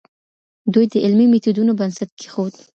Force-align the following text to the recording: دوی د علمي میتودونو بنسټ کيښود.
دوی 0.73 0.85
د 0.91 0.95
علمي 1.03 1.25
میتودونو 1.31 1.71
بنسټ 1.79 2.09
کيښود. 2.19 2.53